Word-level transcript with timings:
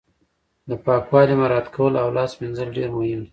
د 0.69 0.71
پاکوالي 0.85 1.35
مراعت 1.41 1.67
کول 1.75 1.93
او 2.01 2.07
لاس 2.17 2.31
مینځل 2.39 2.69
ډیر 2.77 2.89
مهم 2.95 3.19
دي 3.23 3.27